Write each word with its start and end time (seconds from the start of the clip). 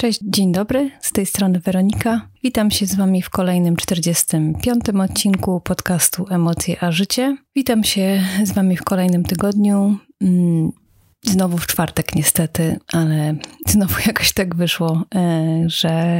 Cześć, 0.00 0.20
dzień 0.22 0.52
dobry, 0.52 0.90
z 1.00 1.12
tej 1.12 1.26
strony 1.26 1.60
Weronika. 1.60 2.28
Witam 2.42 2.70
się 2.70 2.86
z 2.86 2.94
Wami 2.94 3.22
w 3.22 3.30
kolejnym 3.30 3.76
45. 3.76 4.84
odcinku 5.10 5.60
podcastu 5.60 6.26
Emocje 6.30 6.82
a 6.82 6.92
Życie. 6.92 7.36
Witam 7.54 7.84
się 7.84 8.24
z 8.44 8.52
Wami 8.52 8.76
w 8.76 8.84
kolejnym 8.84 9.24
tygodniu. 9.24 9.98
Mm, 10.22 10.72
znowu 11.22 11.58
w 11.58 11.66
czwartek, 11.66 12.14
niestety, 12.14 12.78
ale 12.92 13.34
znowu 13.72 13.94
jakoś 14.06 14.32
tak 14.32 14.54
wyszło, 14.54 15.04
e, 15.14 15.64
że 15.66 16.16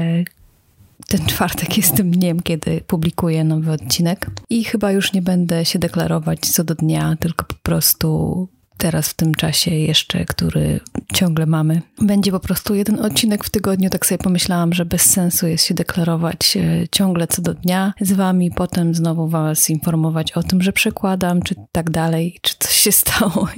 ten 1.08 1.26
czwartek 1.26 1.76
jest 1.76 1.96
tym 1.96 2.10
dniem, 2.10 2.40
kiedy 2.40 2.80
publikuję 2.86 3.44
nowy 3.44 3.72
odcinek. 3.72 4.26
I 4.50 4.64
chyba 4.64 4.92
już 4.92 5.12
nie 5.12 5.22
będę 5.22 5.64
się 5.64 5.78
deklarować 5.78 6.40
co 6.40 6.64
do 6.64 6.74
dnia, 6.74 7.16
tylko 7.20 7.44
po 7.44 7.56
prostu 7.62 8.48
teraz 8.78 9.08
w 9.08 9.14
tym 9.14 9.34
czasie 9.34 9.74
jeszcze, 9.74 10.24
który 10.24 10.80
ciągle 11.14 11.46
mamy. 11.46 11.82
Będzie 12.00 12.30
po 12.30 12.40
prostu 12.40 12.74
jeden 12.74 13.04
odcinek 13.04 13.44
w 13.44 13.50
tygodniu, 13.50 13.90
tak 13.90 14.06
sobie 14.06 14.18
pomyślałam, 14.18 14.72
że 14.72 14.84
bez 14.84 15.02
sensu 15.02 15.46
jest 15.46 15.64
się 15.64 15.74
deklarować 15.74 16.56
e, 16.56 16.88
ciągle 16.92 17.26
co 17.26 17.42
do 17.42 17.54
dnia 17.54 17.94
z 18.00 18.12
wami, 18.12 18.50
potem 18.50 18.94
znowu 18.94 19.28
was 19.28 19.70
informować 19.70 20.32
o 20.32 20.42
tym, 20.42 20.62
że 20.62 20.72
przekładam, 20.72 21.42
czy 21.42 21.54
tak 21.72 21.90
dalej, 21.90 22.38
czy 22.42 22.54
coś 22.58 22.72
się 22.72 22.92
stało. 23.02 23.48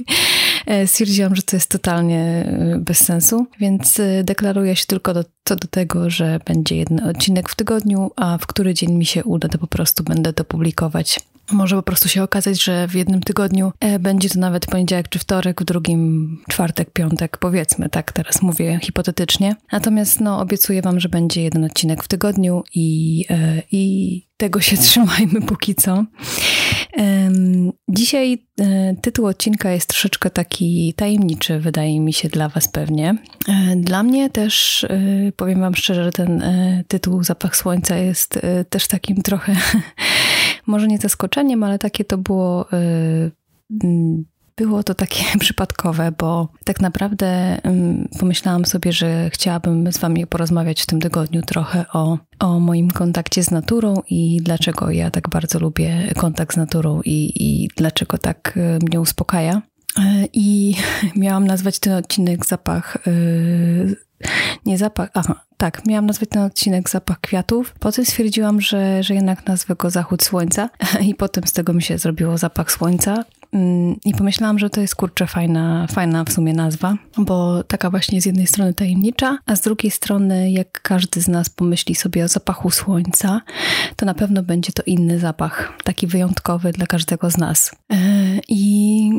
E, 0.65 0.87
stwierdziłam, 0.87 1.35
że 1.35 1.41
to 1.41 1.55
jest 1.55 1.69
totalnie 1.69 2.19
e, 2.19 2.79
bez 2.79 2.97
sensu, 2.97 3.47
więc 3.59 4.01
deklaruję 4.23 4.75
się 4.75 4.85
tylko 4.85 5.13
do, 5.13 5.23
co 5.43 5.55
do 5.55 5.67
tego, 5.67 6.09
że 6.09 6.39
będzie 6.45 6.75
jeden 6.75 6.99
odcinek 6.99 7.49
w 7.49 7.55
tygodniu, 7.55 8.11
a 8.15 8.37
w 8.37 8.47
który 8.47 8.73
dzień 8.73 8.93
mi 8.93 9.05
się 9.05 9.23
uda, 9.23 9.49
to 9.49 9.57
po 9.57 9.67
prostu 9.67 10.03
będę 10.03 10.33
to 10.33 10.43
publikować. 10.43 11.19
Może 11.51 11.75
po 11.75 11.83
prostu 11.83 12.09
się 12.09 12.23
okazać, 12.23 12.63
że 12.63 12.87
w 12.87 12.95
jednym 12.95 13.21
tygodniu 13.21 13.71
e, 13.79 13.99
będzie 13.99 14.29
to 14.29 14.39
nawet 14.39 14.65
poniedziałek 14.65 15.09
czy 15.09 15.19
wtorek, 15.19 15.61
w 15.61 15.65
drugim 15.65 16.37
czwartek, 16.49 16.93
piątek, 16.93 17.37
powiedzmy, 17.37 17.89
tak 17.89 18.11
teraz 18.11 18.41
mówię 18.41 18.79
hipotetycznie. 18.83 19.55
Natomiast 19.71 20.19
no, 20.19 20.39
obiecuję 20.39 20.81
Wam, 20.81 20.99
że 20.99 21.09
będzie 21.09 21.43
jeden 21.43 21.63
odcinek 21.63 22.03
w 22.03 22.07
tygodniu 22.07 22.63
i, 22.75 23.25
e, 23.29 23.61
i 23.71 24.29
tego 24.37 24.61
się 24.61 24.77
trzymajmy 24.87 25.41
póki 25.41 25.75
co. 25.75 26.05
Dzisiaj 27.89 28.45
e, 28.61 28.95
tytuł 29.01 29.25
odcinka 29.25 29.71
jest 29.71 29.89
troszeczkę 29.89 30.29
taki 30.29 30.93
tajemniczy, 30.93 31.59
wydaje 31.59 31.99
mi 31.99 32.13
się, 32.13 32.29
dla 32.29 32.49
Was 32.49 32.67
pewnie. 32.67 33.15
Dla 33.75 34.03
mnie 34.03 34.29
też, 34.29 34.85
powiem 35.35 35.59
Wam 35.59 35.75
szczerze, 35.75 36.03
że 36.03 36.11
ten 36.11 36.43
tytuł 36.87 37.23
Zapach 37.23 37.55
Słońca 37.55 37.95
jest 37.95 38.39
też 38.69 38.87
takim 38.87 39.21
trochę 39.21 39.55
może 40.69 40.87
nie 40.87 40.97
zaskoczeniem, 40.97 41.63
ale 41.63 41.79
takie 41.79 42.05
to 42.05 42.17
było. 42.17 42.73
Y, 42.73 43.31
mm, 43.83 44.25
było 44.59 44.83
to 44.83 44.95
takie 44.95 45.23
przypadkowe, 45.39 46.11
bo 46.17 46.47
tak 46.63 46.81
naprawdę 46.81 47.27
mm, 47.63 48.07
pomyślałam 48.19 48.65
sobie, 48.65 48.91
że 48.93 49.29
chciałabym 49.29 49.91
z 49.91 49.97
Wami 49.97 50.27
porozmawiać 50.27 50.81
w 50.81 50.85
tym 50.85 51.01
tygodniu 51.01 51.41
trochę 51.41 51.85
o, 51.93 52.17
o 52.39 52.59
moim 52.59 52.91
kontakcie 52.91 53.43
z 53.43 53.51
naturą 53.51 53.93
i 54.09 54.37
dlaczego 54.43 54.91
ja 54.91 55.11
tak 55.11 55.29
bardzo 55.29 55.59
lubię 55.59 56.13
kontakt 56.17 56.53
z 56.53 56.57
naturą 56.57 57.01
i, 57.05 57.31
i 57.35 57.69
dlaczego 57.77 58.17
tak 58.17 58.57
y, 58.57 58.79
mnie 58.85 59.01
uspokaja. 59.01 59.61
Y, 59.97 60.01
I 60.33 60.75
miałam 61.15 61.47
nazwać 61.47 61.79
ten 61.79 61.93
odcinek 61.93 62.45
zapach 62.45 62.97
nie 64.65 64.77
zapach, 64.77 65.09
aha, 65.13 65.45
tak, 65.57 65.85
miałam 65.85 66.05
nazwać 66.05 66.29
ten 66.29 66.41
odcinek 66.41 66.89
Zapach 66.89 67.19
Kwiatów. 67.19 67.73
Potem 67.79 68.05
stwierdziłam, 68.05 68.61
że, 68.61 69.03
że 69.03 69.13
jednak 69.13 69.47
nazwę 69.47 69.75
go 69.75 69.89
Zachód 69.89 70.23
Słońca 70.23 70.69
i 71.09 71.15
potem 71.15 71.47
z 71.47 71.53
tego 71.53 71.73
mi 71.73 71.81
się 71.81 71.97
zrobiło 71.97 72.37
Zapach 72.37 72.71
Słońca. 72.71 73.25
Mm, 73.53 73.95
I 74.05 74.13
pomyślałam, 74.13 74.59
że 74.59 74.69
to 74.69 74.81
jest 74.81 74.95
kurczę 74.95 75.27
fajna, 75.27 75.87
fajna 75.91 76.23
w 76.23 76.31
sumie 76.31 76.53
nazwa, 76.53 76.97
bo 77.17 77.63
taka 77.63 77.89
właśnie 77.89 78.21
z 78.21 78.25
jednej 78.25 78.47
strony 78.47 78.73
tajemnicza, 78.73 79.37
a 79.45 79.55
z 79.55 79.61
drugiej 79.61 79.91
strony, 79.91 80.51
jak 80.51 80.81
każdy 80.81 81.21
z 81.21 81.27
nas 81.27 81.49
pomyśli 81.49 81.95
sobie 81.95 82.25
o 82.25 82.27
zapachu 82.27 82.71
słońca, 82.71 83.41
to 83.95 84.05
na 84.05 84.13
pewno 84.13 84.43
będzie 84.43 84.71
to 84.71 84.83
inny 84.85 85.19
zapach, 85.19 85.73
taki 85.83 86.07
wyjątkowy 86.07 86.71
dla 86.71 86.85
każdego 86.85 87.31
z 87.31 87.37
nas. 87.37 87.71
E, 87.91 87.95
I 88.47 89.11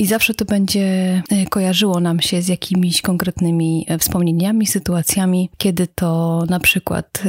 i 0.00 0.06
zawsze 0.06 0.34
to 0.34 0.44
będzie 0.44 0.82
e, 1.30 1.46
kojarzyło 1.46 2.00
nam 2.00 2.20
się 2.20 2.42
z 2.42 2.48
jakimiś 2.48 3.02
konkretnymi 3.02 3.86
e, 3.88 3.98
wspomnieniami, 3.98 4.66
sytuacjami, 4.66 5.50
kiedy 5.58 5.86
to 5.86 6.44
na 6.48 6.60
przykład 6.60 7.22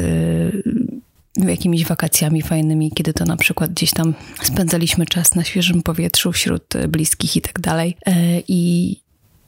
e, 1.38 1.50
jakimiś 1.50 1.86
wakacjami 1.86 2.42
fajnymi, 2.42 2.92
kiedy 2.92 3.14
to 3.14 3.26
na 3.26 3.38
przykład 3.38 3.72
gdzieś 3.72 3.92
tam 3.92 4.14
spędzaliśmy 4.44 5.06
czas 5.06 5.36
na 5.36 5.44
świeżym 5.44 5.82
powietrzu 5.82 6.32
wśród 6.32 6.64
bliskich 6.90 7.36
i 7.36 7.42
tak 7.42 7.60
dalej. 7.60 7.98
I 8.48 8.96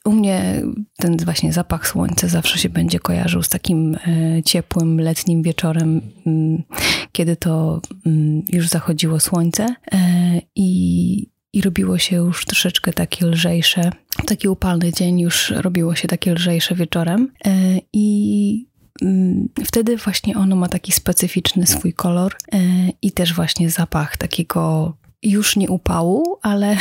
u 0.05 0.11
mnie 0.11 0.61
ten 0.97 1.17
właśnie 1.17 1.53
zapach 1.53 1.87
słońca 1.87 2.27
zawsze 2.27 2.59
się 2.59 2.69
będzie 2.69 2.99
kojarzył 2.99 3.43
z 3.43 3.49
takim 3.49 3.97
ciepłym 4.45 5.01
letnim 5.01 5.43
wieczorem, 5.43 6.01
mm, 6.25 6.63
kiedy 7.11 7.35
to 7.35 7.81
mm, 8.05 8.43
już 8.53 8.69
zachodziło 8.69 9.19
słońce 9.19 9.75
i 10.55 11.32
i 11.53 11.61
robiło 11.61 11.97
się 11.97 12.15
już 12.15 12.45
troszeczkę 12.45 12.93
takie 12.93 13.25
lżejsze. 13.25 13.91
Taki 14.25 14.47
upalny 14.47 14.93
dzień 14.93 15.19
już 15.19 15.49
robiło 15.49 15.95
się 15.95 16.07
takie 16.07 16.33
lżejsze 16.33 16.75
wieczorem. 16.75 17.31
E, 17.45 17.51
I 17.93 18.67
mm, 19.01 19.49
wtedy 19.65 19.97
właśnie 19.97 20.37
ono 20.37 20.55
ma 20.55 20.67
taki 20.67 20.91
specyficzny 20.91 21.67
swój 21.67 21.93
kolor 21.93 22.35
e, 22.51 22.59
i 23.01 23.11
też 23.11 23.33
właśnie 23.33 23.69
zapach 23.69 24.17
takiego 24.17 24.93
już 25.23 25.55
nie 25.55 25.69
upału, 25.69 26.37
ale 26.41 26.77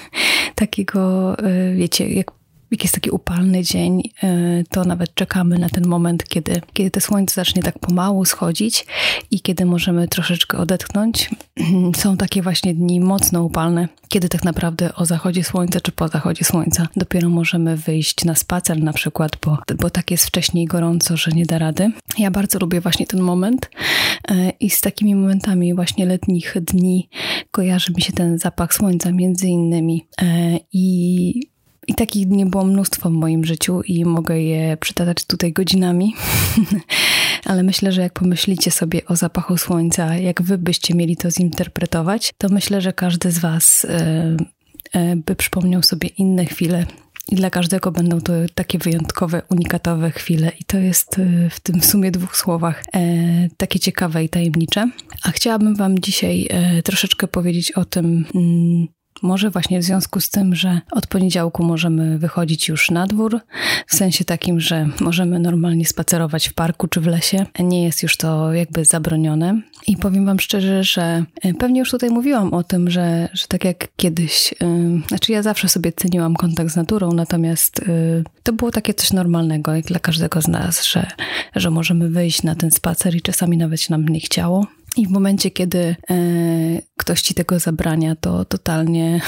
takiego, 0.54 1.34
e, 1.38 1.74
wiecie, 1.74 2.08
jak 2.08 2.35
jak 2.70 2.82
jest 2.82 2.94
taki 2.94 3.10
upalny 3.10 3.62
dzień, 3.62 4.00
y, 4.24 4.64
to 4.70 4.84
nawet 4.84 5.14
czekamy 5.14 5.58
na 5.58 5.68
ten 5.68 5.86
moment, 5.86 6.24
kiedy, 6.24 6.60
kiedy 6.72 6.90
to 6.90 7.00
słońce 7.00 7.34
zacznie 7.34 7.62
tak 7.62 7.78
pomału 7.78 8.24
schodzić 8.24 8.86
i 9.30 9.40
kiedy 9.40 9.64
możemy 9.64 10.08
troszeczkę 10.08 10.58
odetchnąć. 10.58 11.30
Są 11.96 12.16
takie 12.16 12.42
właśnie 12.42 12.74
dni 12.74 13.00
mocno 13.00 13.44
upalne, 13.44 13.88
kiedy 14.08 14.28
tak 14.28 14.44
naprawdę 14.44 14.94
o 14.94 15.06
zachodzie 15.06 15.44
słońca 15.44 15.80
czy 15.80 15.92
po 15.92 16.08
zachodzie 16.08 16.44
słońca 16.44 16.88
dopiero 16.96 17.28
możemy 17.28 17.76
wyjść 17.76 18.24
na 18.24 18.34
spacer 18.34 18.82
na 18.82 18.92
przykład, 18.92 19.32
bo, 19.44 19.58
bo 19.80 19.90
tak 19.90 20.10
jest 20.10 20.26
wcześniej 20.26 20.66
gorąco, 20.66 21.16
że 21.16 21.30
nie 21.30 21.46
da 21.46 21.58
rady. 21.58 21.92
Ja 22.18 22.30
bardzo 22.30 22.58
lubię 22.58 22.80
właśnie 22.80 23.06
ten 23.06 23.20
moment 23.20 23.70
y, 24.30 24.52
i 24.60 24.70
z 24.70 24.80
takimi 24.80 25.14
momentami 25.14 25.74
właśnie 25.74 26.06
letnich 26.06 26.54
dni 26.60 27.08
kojarzy 27.50 27.92
mi 27.96 28.02
się 28.02 28.12
ten 28.12 28.38
zapach 28.38 28.74
słońca 28.74 29.12
między 29.12 29.46
innymi 29.48 30.06
y, 30.22 30.26
i 30.72 31.55
i 31.86 31.94
takich 31.94 32.28
dni 32.28 32.46
było 32.46 32.64
mnóstwo 32.64 33.10
w 33.10 33.12
moim 33.12 33.44
życiu 33.44 33.82
i 33.82 34.04
mogę 34.04 34.40
je 34.40 34.76
przytaczać 34.76 35.24
tutaj 35.24 35.52
godzinami. 35.52 36.14
Ale 37.44 37.62
myślę, 37.62 37.92
że 37.92 38.02
jak 38.02 38.12
pomyślicie 38.12 38.70
sobie 38.70 39.06
o 39.06 39.16
zapachu 39.16 39.56
słońca, 39.56 40.16
jak 40.16 40.42
wy 40.42 40.58
byście 40.58 40.94
mieli 40.94 41.16
to 41.16 41.30
zinterpretować, 41.30 42.34
to 42.38 42.48
myślę, 42.48 42.80
że 42.80 42.92
każdy 42.92 43.32
z 43.32 43.38
was 43.38 43.84
y, 43.84 43.88
y, 44.98 45.16
by 45.26 45.36
przypomniał 45.36 45.82
sobie 45.82 46.08
inne 46.08 46.44
chwile. 46.44 46.86
I 47.28 47.36
dla 47.36 47.50
każdego 47.50 47.92
będą 47.92 48.20
to 48.20 48.32
takie 48.54 48.78
wyjątkowe, 48.78 49.42
unikatowe 49.50 50.10
chwile, 50.10 50.52
i 50.60 50.64
to 50.64 50.78
jest 50.78 51.18
y, 51.18 51.50
w 51.50 51.60
tym 51.60 51.82
sumie 51.82 52.10
dwóch 52.10 52.36
słowach 52.36 52.84
takie 53.56 53.80
ciekawe 53.80 54.24
i 54.24 54.28
tajemnicze. 54.28 54.90
A 55.22 55.30
chciałabym 55.30 55.76
Wam 55.76 55.98
dzisiaj 55.98 56.48
troszeczkę 56.84 57.28
powiedzieć 57.28 57.72
o 57.72 57.84
tym, 57.84 58.24
mm, 58.34 58.86
może 59.26 59.50
właśnie 59.50 59.80
w 59.80 59.82
związku 59.82 60.20
z 60.20 60.30
tym, 60.30 60.54
że 60.54 60.80
od 60.90 61.06
poniedziałku 61.06 61.64
możemy 61.64 62.18
wychodzić 62.18 62.68
już 62.68 62.90
na 62.90 63.06
dwór, 63.06 63.40
w 63.86 63.94
sensie 63.96 64.24
takim, 64.24 64.60
że 64.60 64.88
możemy 65.00 65.38
normalnie 65.38 65.86
spacerować 65.86 66.48
w 66.48 66.54
parku 66.54 66.88
czy 66.88 67.00
w 67.00 67.06
lesie. 67.06 67.46
Nie 67.58 67.84
jest 67.84 68.02
już 68.02 68.16
to 68.16 68.52
jakby 68.52 68.84
zabronione. 68.84 69.60
I 69.86 69.96
powiem 69.96 70.26
Wam 70.26 70.40
szczerze, 70.40 70.84
że 70.84 71.24
e, 71.42 71.54
pewnie 71.54 71.80
już 71.80 71.90
tutaj 71.90 72.10
mówiłam 72.10 72.54
o 72.54 72.62
tym, 72.62 72.90
że, 72.90 73.28
że 73.32 73.46
tak 73.46 73.64
jak 73.64 73.88
kiedyś, 73.96 74.54
yy, 74.60 75.00
znaczy 75.08 75.32
ja 75.32 75.42
zawsze 75.42 75.68
sobie 75.68 75.92
ceniłam 75.92 76.34
kontakt 76.34 76.70
z 76.70 76.76
naturą, 76.76 77.12
natomiast 77.12 77.80
yy, 77.88 78.24
to 78.42 78.52
było 78.52 78.70
takie 78.70 78.94
coś 78.94 79.12
normalnego, 79.12 79.74
jak 79.74 79.84
dla 79.84 79.98
każdego 79.98 80.42
z 80.42 80.48
nas, 80.48 80.86
że, 80.86 81.06
że 81.56 81.70
możemy 81.70 82.08
wyjść 82.08 82.42
na 82.42 82.54
ten 82.54 82.70
spacer 82.70 83.14
i 83.14 83.22
czasami 83.22 83.56
nawet 83.56 83.80
się 83.80 83.92
nam 83.92 84.08
nie 84.08 84.20
chciało. 84.20 84.66
I 84.96 85.06
w 85.06 85.10
momencie, 85.10 85.50
kiedy 85.50 85.96
e, 86.10 86.16
ktoś 86.96 87.22
ci 87.22 87.34
tego 87.34 87.58
zabrania, 87.58 88.16
to 88.16 88.44
totalnie 88.44 89.20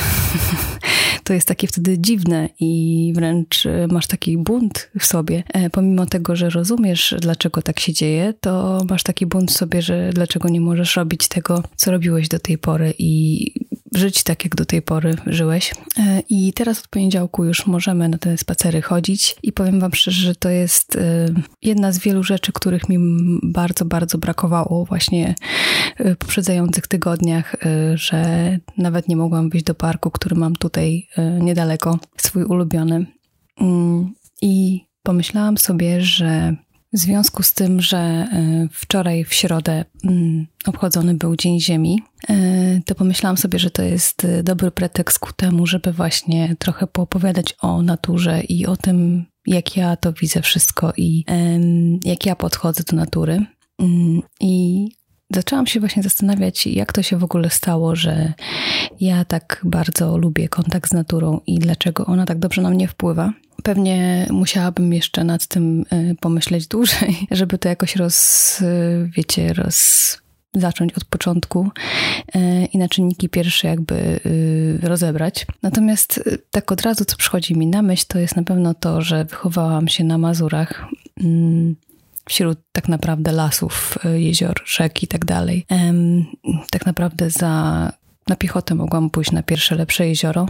to 1.25 1.32
jest 1.32 1.49
takie 1.49 1.67
wtedy 1.67 1.99
dziwne 1.99 2.49
i 2.61 3.12
wręcz 3.17 3.67
e, 3.67 3.87
masz 3.87 4.06
taki 4.06 4.38
bunt 4.38 4.91
w 4.99 5.05
sobie. 5.05 5.43
E, 5.49 5.70
pomimo 5.70 6.06
tego, 6.06 6.37
że 6.37 6.50
rozumiesz, 6.50 7.15
dlaczego 7.19 7.62
tak 7.62 7.81
się 7.81 7.93
dzieje, 7.93 8.35
to 8.41 8.82
masz 8.91 9.03
taki 9.03 9.26
bunt 9.26 9.50
w 9.50 9.56
sobie, 9.56 9.82
że 9.82 10.11
dlaczego 10.12 10.49
nie 10.49 10.61
możesz 10.61 10.97
robić 10.97 11.29
tego, 11.29 11.62
co 11.76 11.91
robiłeś 11.91 12.29
do 12.29 12.38
tej 12.38 12.59
pory 12.59 12.94
i 12.99 13.53
żyć 13.94 14.23
tak, 14.23 14.44
jak 14.44 14.55
do 14.56 14.64
tej 14.64 14.82
pory 14.82 15.14
żyłeś. 15.26 15.75
E, 15.99 16.23
I 16.29 16.52
teraz 16.52 16.79
od 16.79 16.88
poniedziałku 16.88 17.44
już 17.44 17.67
możemy 17.67 18.08
na 18.08 18.19
te 18.19 18.38
spacery 18.38 18.82
chodzić 18.82 19.37
i 19.43 19.52
powiem 19.52 19.81
Wam 19.81 19.94
szczerze, 19.94 20.20
że 20.20 20.35
to 20.35 20.50
jest 20.50 20.96
e, 20.96 21.29
jedna 21.62 21.93
z 21.93 21.99
wielu 21.99 22.23
rzeczy, 22.23 22.52
których 22.52 22.88
mi 22.88 22.99
bardzo, 23.43 23.85
bardzo 23.85 24.19
brakowało 24.19 24.85
właśnie 24.85 25.35
w 25.99 26.17
poprzedzających 26.17 26.87
tygodniach, 26.87 27.55
e, 27.55 27.96
że 27.96 28.58
nawet 28.76 29.08
nie 29.08 29.17
mogłam 29.17 29.50
wyjść 29.50 29.67
do 29.67 29.75
parku, 29.75 30.11
który 30.11 30.37
mam 30.37 30.56
tutaj 30.56 31.08
niedaleko, 31.40 31.99
swój 32.17 32.44
ulubiony. 32.44 33.06
Mm, 33.61 34.14
I 34.43 34.85
pomyślałam 35.02 35.58
sobie, 35.58 36.00
że 36.00 36.56
w 36.93 36.99
związku 36.99 37.43
z 37.43 37.55
tym, 37.55 37.81
że 37.81 37.99
e, 37.99 38.69
wczoraj 38.73 39.25
w 39.25 39.35
środę 39.35 39.85
mm, 40.05 40.46
obchodzony 40.67 41.14
był 41.14 41.37
Dzień 41.37 41.61
Ziemi, 41.61 42.02
e, 42.29 42.35
to 42.87 42.94
pomyślałam 42.94 43.37
sobie, 43.37 43.58
że 43.58 43.70
to 43.70 43.82
jest 43.82 44.26
dobry 44.43 44.70
pretekst 44.70 45.19
ku 45.19 45.32
temu, 45.32 45.67
żeby 45.67 45.93
właśnie 45.93 46.56
trochę 46.58 46.87
poopowiadać 46.87 47.55
o 47.61 47.82
naturze 47.82 48.40
i 48.40 48.67
o 48.67 48.76
tym, 48.76 49.26
jak 49.46 49.76
ja 49.76 49.96
to 49.96 50.12
widzę 50.12 50.43
wszystko 50.43 50.93
i 50.96 51.25
jak 52.05 52.26
ja 52.26 52.37
podchodzę 52.37 52.82
do 52.90 52.96
natury. 52.96 53.46
Mm, 53.79 54.23
I 54.40 54.85
zaczęłam 55.31 55.67
się 55.67 55.81
właśnie 55.81 56.02
zastanawiać, 56.02 56.67
jak 56.67 56.93
to 56.93 57.02
się 57.02 57.17
w 57.17 57.25
ogóle 57.25 57.50
stało, 57.50 57.96
że 57.96 58.32
ja 59.00 59.25
tak 59.25 59.61
bardzo 59.64 60.19
lubię 60.19 60.49
kontakt 60.49 60.90
z 60.90 60.93
naturą 60.93 61.40
i 61.46 61.58
dlaczego 61.58 62.06
ona 62.06 62.26
tak 62.26 62.38
dobrze 62.38 62.62
na 62.62 62.70
mnie 62.70 62.88
wpływa. 62.88 63.32
Pewnie 63.62 64.26
musiałabym 64.31 64.93
jeszcze 64.93 65.25
nad 65.25 65.46
tym 65.46 65.84
e, 65.90 66.14
pomyśleć 66.14 66.66
dłużej, 66.66 67.16
żeby 67.31 67.58
to 67.58 67.69
jakoś 67.69 67.96
roz, 67.96 68.60
e, 68.62 69.08
wiecie, 69.16 69.52
roz, 69.52 70.19
zacząć 70.55 70.93
od 70.93 71.05
początku 71.05 71.70
e, 72.34 72.64
i 72.64 72.78
na 72.78 72.88
czynniki 72.88 73.28
pierwsze 73.28 73.69
jakby 73.69 74.20
rozebrać. 74.82 75.46
Natomiast 75.62 76.22
tak 76.50 76.72
od 76.72 76.82
razu, 76.82 77.05
co 77.05 77.16
przychodzi 77.16 77.56
mi 77.56 77.66
na 77.66 77.82
myśl, 77.82 78.05
to 78.08 78.19
jest 78.19 78.37
na 78.37 78.43
pewno 78.43 78.75
to, 78.75 79.02
że 79.02 79.25
wychowałam 79.25 79.88
się 79.88 80.04
na 80.04 80.19
Mazurach 80.19 80.87
mm, 81.20 81.76
wśród 82.28 82.58
tak 82.72 82.88
naprawdę 82.88 83.32
lasów, 83.32 83.99
jezior, 84.14 84.62
rzek 84.66 85.02
i 85.02 85.06
tak 85.06 85.25
dalej. 85.25 85.66
Tak 86.70 86.87
naprawdę 86.87 87.31
za, 87.31 87.93
na 88.28 88.37
piechotę 88.37 88.75
mogłam 88.75 89.11
pójść 89.11 89.32
na 89.32 89.43
pierwsze 89.43 89.75
lepsze 89.75 90.08
jezioro 90.08 90.46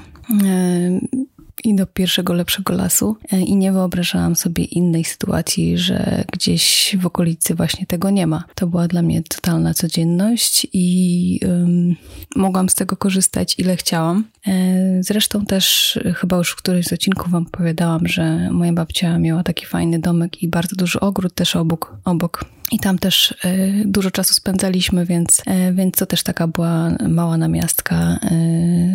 i 1.65 1.75
do 1.75 1.87
pierwszego 1.87 2.33
lepszego 2.33 2.75
lasu 2.75 3.17
e, 3.33 3.41
i 3.41 3.57
nie 3.57 3.73
wyobrażałam 3.73 4.37
sobie 4.37 4.65
innej 4.65 5.05
sytuacji, 5.05 5.79
że 5.79 6.25
gdzieś 6.33 6.97
w 7.01 7.07
okolicy 7.07 7.55
właśnie 7.55 7.87
tego 7.87 8.11
nie 8.11 8.27
ma. 8.27 8.45
To 8.55 8.67
była 8.67 8.89
dla 8.89 9.03
mnie 9.03 9.23
totalna 9.23 9.75
codzienność 9.75 10.67
i 10.73 11.41
um, 11.49 11.97
mogłam 12.37 12.69
z 12.69 12.75
tego 12.75 12.97
korzystać 12.97 13.59
ile 13.59 13.77
chciałam. 13.77 14.25
E, 14.47 15.03
zresztą 15.03 15.47
też 15.47 15.99
chyba 16.15 16.37
już 16.37 16.51
w 16.51 16.57
którymś 16.57 16.87
z 16.87 16.93
odcinków 16.93 17.31
wam 17.31 17.47
opowiadałam, 17.47 18.09
że 18.09 18.51
moja 18.51 18.73
babcia 18.73 19.19
miała 19.19 19.43
taki 19.43 19.67
fajny 19.67 19.99
domek 19.99 20.43
i 20.43 20.49
bardzo 20.49 20.77
duży 20.77 21.01
ogród 21.01 21.35
też 21.35 21.57
obok, 21.57 21.97
obok 22.05 22.45
i 22.73 22.79
tam 22.79 22.99
też 22.99 23.35
e, 23.45 23.57
dużo 23.85 24.11
czasu 24.11 24.35
spędzaliśmy, 24.35 25.07
więc, 25.07 25.43
e, 25.47 25.73
więc 25.73 25.95
to 25.95 26.07
też 26.07 26.23
taka 26.23 26.47
była 26.47 26.91
mała 27.09 27.37
namiastka 27.37 27.97
e, 27.97 28.19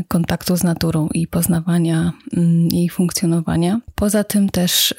kontaktu 0.07 0.57
z 0.57 0.63
naturą 0.63 1.07
i 1.13 1.27
poznawania 1.27 2.11
mm, 2.37 2.67
jej 2.71 2.89
funkcjonowania. 2.89 3.79
Poza 3.95 4.23
tym 4.23 4.49
też 4.49 4.93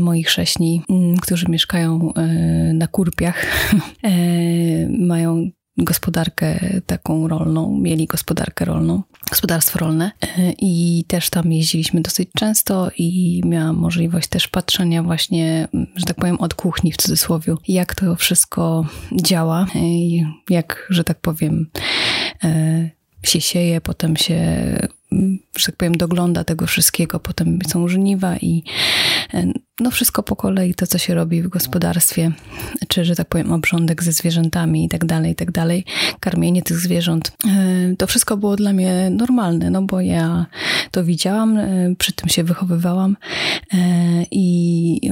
moi 0.00 0.22
chrześni, 0.22 0.82
mm, 0.90 1.16
którzy 1.16 1.46
mieszkają 1.48 2.12
na 2.74 2.86
Kurpiach, 2.86 3.46
mają 5.08 5.50
gospodarkę 5.78 6.60
taką 6.86 7.28
rolną, 7.28 7.78
mieli 7.80 8.06
gospodarkę 8.06 8.64
rolną, 8.64 9.02
gospodarstwo 9.32 9.78
rolne 9.78 10.10
e, 10.22 10.52
i 10.58 11.04
też 11.08 11.30
tam 11.30 11.52
jeździliśmy 11.52 12.00
dosyć 12.00 12.28
często 12.38 12.90
i 12.98 13.40
miałam 13.44 13.76
możliwość 13.76 14.28
też 14.28 14.48
patrzenia 14.48 15.02
właśnie, 15.02 15.68
że 15.96 16.06
tak 16.06 16.16
powiem, 16.16 16.40
od 16.40 16.54
kuchni 16.54 16.92
w 16.92 16.96
cudzysłowie, 16.96 17.54
jak 17.68 17.94
to 17.94 18.16
wszystko 18.16 18.86
działa, 19.12 19.66
e, 19.74 19.78
jak, 20.50 20.86
że 20.90 21.04
tak 21.04 21.20
powiem, 21.20 21.70
e, 22.44 22.90
się 23.24 23.40
sieje, 23.40 23.80
potem 23.80 24.16
się 24.16 24.38
że 25.56 25.66
tak 25.66 25.76
powiem, 25.76 25.96
dogląda 25.96 26.44
tego 26.44 26.66
wszystkiego. 26.66 27.20
Potem 27.20 27.58
są 27.68 27.88
żniwa 27.88 28.36
i 28.36 28.62
e, 29.34 29.52
no 29.80 29.90
wszystko 29.90 30.22
po 30.22 30.36
kolei, 30.36 30.74
to 30.74 30.86
co 30.86 30.98
się 30.98 31.14
robi 31.14 31.42
w 31.42 31.48
gospodarstwie, 31.48 32.32
czy 32.88 33.04
że 33.04 33.16
tak 33.16 33.28
powiem, 33.28 33.52
obrządek 33.52 34.02
ze 34.02 34.12
zwierzętami 34.12 34.84
i 34.84 34.88
tak 34.88 35.04
dalej, 35.04 35.32
i 35.32 35.34
tak 35.34 35.50
dalej, 35.50 35.84
karmienie 36.20 36.62
tych 36.62 36.78
zwierząt. 36.78 37.32
E, 37.46 37.96
to 37.96 38.06
wszystko 38.06 38.36
było 38.36 38.56
dla 38.56 38.72
mnie 38.72 39.10
normalne, 39.10 39.70
no 39.70 39.82
bo 39.82 40.00
ja 40.00 40.46
to 40.90 41.04
widziałam, 41.04 41.58
e, 41.58 41.94
przy 41.98 42.12
tym 42.12 42.28
się 42.28 42.44
wychowywałam 42.44 43.16
i, 44.30 45.06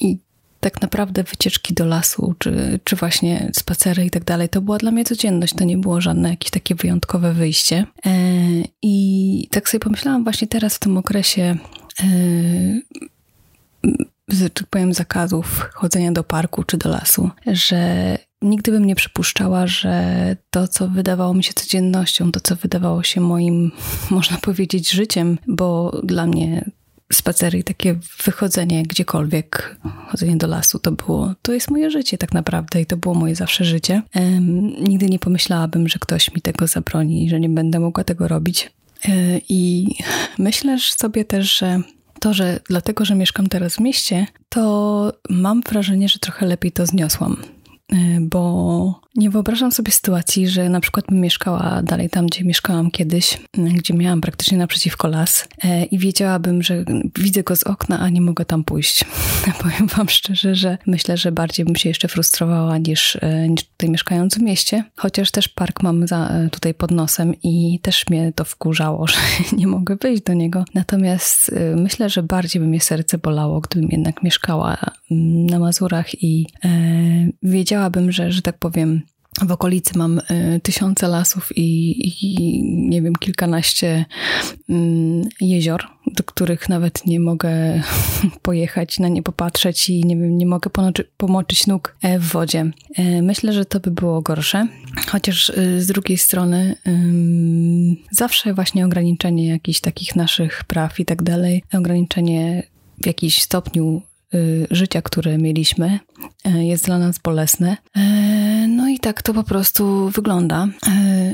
i 0.00 0.18
tak 0.62 0.82
naprawdę 0.82 1.22
wycieczki 1.22 1.74
do 1.74 1.84
lasu, 1.84 2.34
czy, 2.38 2.80
czy 2.84 2.96
właśnie 2.96 3.50
spacery 3.54 4.04
i 4.04 4.10
tak 4.10 4.24
dalej, 4.24 4.48
to 4.48 4.60
była 4.60 4.78
dla 4.78 4.90
mnie 4.90 5.04
codzienność, 5.04 5.54
to 5.54 5.64
nie 5.64 5.78
było 5.78 6.00
żadne 6.00 6.30
jakieś 6.30 6.50
takie 6.50 6.74
wyjątkowe 6.74 7.32
wyjście. 7.32 7.86
E, 8.06 8.10
I 8.82 9.48
tak 9.50 9.68
sobie 9.68 9.80
pomyślałam 9.80 10.24
właśnie 10.24 10.48
teraz 10.48 10.76
w 10.76 10.78
tym 10.78 10.96
okresie 10.96 11.56
że 14.28 14.50
tak 14.50 14.66
powiem, 14.66 14.94
zakazów 14.94 15.70
chodzenia 15.74 16.12
do 16.12 16.24
parku 16.24 16.64
czy 16.64 16.76
do 16.76 16.88
lasu, 16.88 17.30
że 17.46 18.18
nigdy 18.42 18.70
bym 18.72 18.84
nie 18.84 18.94
przypuszczała, 18.94 19.66
że 19.66 20.36
to, 20.50 20.68
co 20.68 20.88
wydawało 20.88 21.34
mi 21.34 21.44
się 21.44 21.52
codziennością, 21.52 22.32
to, 22.32 22.40
co 22.40 22.56
wydawało 22.56 23.02
się 23.02 23.20
moim, 23.20 23.72
można 24.10 24.36
powiedzieć, 24.36 24.90
życiem, 24.90 25.38
bo 25.46 26.00
dla 26.04 26.26
mnie 26.26 26.70
spacery 27.14 27.64
takie 27.64 27.94
wychodzenie 28.24 28.82
gdziekolwiek, 28.82 29.76
chodzenie 30.08 30.36
do 30.36 30.46
lasu, 30.46 30.78
to 30.78 30.92
było, 30.92 31.34
to 31.42 31.52
jest 31.52 31.70
moje 31.70 31.90
życie 31.90 32.18
tak 32.18 32.32
naprawdę 32.32 32.80
i 32.80 32.86
to 32.86 32.96
było 32.96 33.14
moje 33.14 33.34
zawsze 33.34 33.64
życie. 33.64 34.02
Um, 34.14 34.84
nigdy 34.84 35.06
nie 35.06 35.18
pomyślałabym, 35.18 35.88
że 35.88 35.98
ktoś 35.98 36.34
mi 36.34 36.42
tego 36.42 36.66
zabroni 36.66 37.22
że 37.28 37.40
nie 37.40 37.48
będę 37.48 37.80
mogła 37.80 38.04
tego 38.04 38.28
robić. 38.28 38.70
E, 39.08 39.40
I 39.48 39.88
myślę 40.38 40.78
sobie 40.78 41.24
też, 41.24 41.58
że 41.58 41.80
to, 42.20 42.34
że 42.34 42.60
dlatego, 42.68 43.04
że 43.04 43.14
mieszkam 43.14 43.48
teraz 43.48 43.76
w 43.76 43.80
mieście, 43.80 44.26
to 44.48 45.12
mam 45.30 45.60
wrażenie, 45.60 46.08
że 46.08 46.18
trochę 46.18 46.46
lepiej 46.46 46.72
to 46.72 46.86
zniosłam. 46.86 47.36
E, 47.92 47.96
bo 48.20 49.00
nie 49.16 49.30
wyobrażam 49.30 49.72
sobie 49.72 49.92
sytuacji, 49.92 50.48
że 50.48 50.68
na 50.68 50.80
przykład 50.80 51.06
bym 51.06 51.20
mieszkała 51.20 51.82
dalej 51.82 52.10
tam, 52.10 52.26
gdzie 52.26 52.44
mieszkałam 52.44 52.90
kiedyś, 52.90 53.38
gdzie 53.54 53.94
miałam 53.94 54.20
praktycznie 54.20 54.58
naprzeciwko 54.58 55.08
las 55.08 55.48
e, 55.64 55.84
i 55.84 55.98
wiedziałabym, 55.98 56.62
że 56.62 56.84
widzę 57.18 57.42
go 57.42 57.56
z 57.56 57.62
okna, 57.62 57.98
a 57.98 58.08
nie 58.08 58.20
mogę 58.20 58.44
tam 58.44 58.64
pójść. 58.64 59.04
Powiem 59.62 59.86
wam 59.86 60.08
szczerze, 60.08 60.54
że 60.54 60.78
myślę, 60.86 61.16
że 61.16 61.32
bardziej 61.32 61.66
bym 61.66 61.76
się 61.76 61.88
jeszcze 61.88 62.08
frustrowała 62.08 62.78
niż, 62.78 63.18
e, 63.20 63.48
niż 63.48 63.64
tutaj 63.64 63.90
mieszkając 63.90 64.38
w 64.38 64.42
mieście, 64.42 64.84
chociaż 64.96 65.30
też 65.30 65.48
park 65.48 65.82
mam 65.82 66.06
za, 66.06 66.28
e, 66.28 66.48
tutaj 66.50 66.74
pod 66.74 66.90
nosem 66.90 67.34
i 67.42 67.78
też 67.82 68.08
mnie 68.10 68.32
to 68.34 68.44
wkurzało, 68.44 69.06
że 69.12 69.18
nie 69.52 69.66
mogę 69.66 69.96
wyjść 69.96 70.22
do 70.22 70.34
niego. 70.34 70.64
Natomiast 70.74 71.54
myślę, 71.76 72.10
że 72.10 72.22
bardziej 72.22 72.62
by 72.62 72.68
mnie 72.68 72.80
serce 72.80 73.18
bolało, 73.18 73.60
gdybym 73.60 73.88
jednak 73.90 74.22
mieszkała 74.22 74.76
mm, 75.10 75.46
na 75.46 75.58
Mazurach 75.58 76.22
i 76.22 76.46
e, 76.64 76.68
wiedziałabym, 77.42 78.12
że, 78.12 78.32
że 78.32 78.42
tak 78.42 78.58
powiem, 78.58 79.01
w 79.40 79.52
okolicy 79.52 79.98
mam 79.98 80.18
y, 80.18 80.60
tysiące 80.62 81.08
lasów 81.08 81.56
i, 81.56 81.90
i, 82.22 82.62
nie 82.88 83.02
wiem, 83.02 83.16
kilkanaście 83.16 84.04
y, 84.70 84.74
jezior, 85.40 85.84
do 86.06 86.24
których 86.24 86.68
nawet 86.68 87.06
nie 87.06 87.20
mogę 87.20 87.82
pojechać, 88.42 88.98
na 88.98 89.08
nie 89.08 89.22
popatrzeć 89.22 89.90
i 89.90 90.04
nie 90.04 90.16
wiem, 90.16 90.38
nie 90.38 90.46
mogę 90.46 90.70
pomoczyć 91.16 91.66
nóg 91.66 91.96
e, 92.02 92.18
w 92.18 92.28
wodzie. 92.28 92.70
E, 92.96 93.22
myślę, 93.22 93.52
że 93.52 93.64
to 93.64 93.80
by 93.80 93.90
było 93.90 94.22
gorsze, 94.22 94.68
chociaż 95.08 95.48
y, 95.48 95.82
z 95.82 95.86
drugiej 95.86 96.18
strony 96.18 96.76
zawsze 98.10 98.54
właśnie 98.54 98.84
ograniczenie 98.84 99.48
jakichś 99.48 99.80
takich 99.80 100.16
naszych 100.16 100.64
praw 100.64 101.00
i 101.00 101.04
tak 101.04 101.22
dalej, 101.22 101.62
ograniczenie 101.72 102.62
w 103.02 103.06
jakiś 103.06 103.42
stopniu 103.42 104.02
życia, 104.70 105.02
które 105.02 105.38
mieliśmy, 105.38 105.98
y, 106.46 106.64
jest 106.64 106.84
dla 106.84 106.98
nas 106.98 107.18
bolesne. 107.18 107.76
Y, 107.96 108.00
no 108.68 108.88
i 108.88 108.98
tak 108.98 109.22
to 109.22 109.34
po 109.34 109.44
prostu 109.44 110.08
wygląda. 110.08 110.68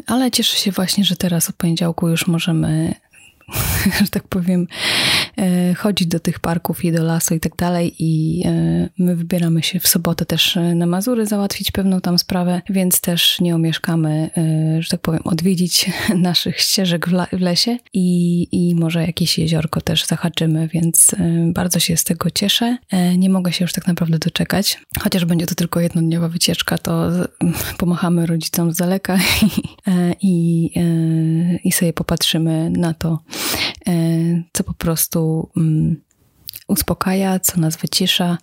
Ale 0.07 0.31
cieszę 0.31 0.57
się 0.57 0.71
właśnie, 0.71 1.05
że 1.05 1.17
teraz 1.17 1.49
od 1.49 1.57
poniedziałku 1.57 2.09
już 2.09 2.26
możemy 2.26 2.95
że 4.05 4.09
tak 4.11 4.28
powiem, 4.28 4.67
e, 5.38 5.75
chodzić 5.75 6.09
do 6.09 6.21
tych 6.21 6.40
parków 6.40 6.85
i 6.85 6.93
do 6.93 7.05
lasu 7.05 7.35
i 7.35 7.40
tak 7.40 7.57
dalej. 7.57 7.95
I 7.99 8.43
e, 8.47 8.88
my 8.99 9.17
wybieramy 9.17 9.62
się 9.62 9.81
w 9.81 9.88
sobotę 9.88 10.26
też 10.26 10.57
e, 10.57 10.75
na 10.75 10.87
Mazury 10.87 11.26
załatwić 11.26 11.71
pewną 11.71 12.00
tam 12.00 12.19
sprawę, 12.19 12.62
więc 12.71 13.00
też 13.00 13.40
nie 13.40 13.55
omieszkamy, 13.55 14.31
że 14.78 14.88
tak 14.88 15.00
powiem, 15.00 15.21
odwiedzić 15.25 15.90
naszych 16.14 16.61
ścieżek 16.61 17.09
w 17.33 17.40
lesie 17.40 17.78
i, 17.93 18.49
i 18.52 18.75
może 18.75 19.07
jakieś 19.07 19.38
jeziorko 19.38 19.81
też 19.81 20.07
zahaczymy, 20.07 20.69
więc 20.69 21.14
bardzo 21.52 21.78
się 21.78 21.97
z 21.97 22.05
tego 22.05 22.31
cieszę. 22.31 22.78
Nie 23.19 23.31
mogę 23.31 23.52
się 23.52 23.64
już 23.64 23.73
tak 23.73 23.87
naprawdę 23.87 24.19
doczekać. 24.19 24.81
Chociaż 25.00 25.25
będzie 25.25 25.47
to 25.47 25.55
tylko 25.55 25.81
jednodniowa 25.81 26.28
wycieczka, 26.28 26.78
to 26.78 27.11
pomachamy 27.78 28.26
rodzicom 28.26 28.73
z 28.73 28.76
daleka 28.76 29.19
i, 29.43 29.47
i, 30.23 30.71
i 31.64 31.73
sobie 31.73 31.93
popatrzymy 31.93 32.71
na 32.71 32.95
to, 32.95 33.19
co 34.52 34.64
po 34.64 34.75
prostu 34.75 35.50
mm, 35.57 36.02
uspokaja, 36.68 37.40
co 37.40 37.61
nas 37.61 37.76
wycisza, 37.76 38.38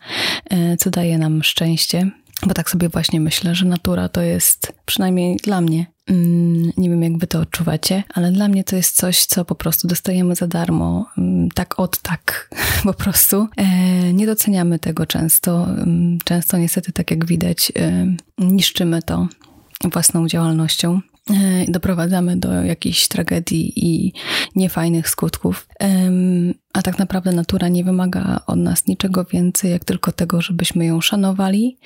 e, 0.49 0.77
co 0.77 0.89
daje 0.89 1.17
nam 1.17 1.43
szczęście. 1.43 2.11
Bo 2.47 2.53
tak 2.53 2.69
sobie 2.69 2.89
właśnie 2.89 3.21
myślę, 3.21 3.55
że 3.55 3.65
natura 3.65 4.09
to 4.09 4.21
jest, 4.21 4.73
przynajmniej 4.85 5.37
dla 5.37 5.61
mnie, 5.61 5.85
Mm, 6.09 6.71
nie 6.77 6.89
wiem, 6.89 7.03
jak 7.03 7.17
wy 7.17 7.27
to 7.27 7.39
odczuwacie, 7.39 8.03
ale 8.13 8.31
dla 8.31 8.47
mnie 8.47 8.63
to 8.63 8.75
jest 8.75 8.95
coś, 8.95 9.25
co 9.25 9.45
po 9.45 9.55
prostu 9.55 9.87
dostajemy 9.87 10.35
za 10.35 10.47
darmo, 10.47 11.05
mm, 11.17 11.49
tak 11.51 11.79
od 11.79 12.01
tak, 12.01 12.49
po 12.83 12.93
prostu. 12.93 13.47
E, 13.57 13.65
nie 14.13 14.25
doceniamy 14.25 14.79
tego 14.79 15.05
często. 15.05 15.67
Często 16.23 16.57
niestety, 16.57 16.91
tak 16.91 17.11
jak 17.11 17.25
widać, 17.25 17.71
e, 17.75 18.15
niszczymy 18.37 19.01
to 19.01 19.27
własną 19.83 20.27
działalnością. 20.27 21.01
E, 21.29 21.71
doprowadzamy 21.71 22.37
do 22.37 22.53
jakichś 22.53 23.07
tragedii 23.07 23.73
i 23.75 24.13
niefajnych 24.55 25.09
skutków. 25.09 25.67
A 26.73 26.81
tak 26.81 26.99
naprawdę 26.99 27.31
natura 27.31 27.67
nie 27.67 27.83
wymaga 27.83 28.41
od 28.47 28.59
nas 28.59 28.87
niczego 28.87 29.25
więcej, 29.25 29.71
jak 29.71 29.85
tylko 29.85 30.11
tego, 30.11 30.41
żebyśmy 30.41 30.85
ją 30.85 31.01
szanowali, 31.01 31.77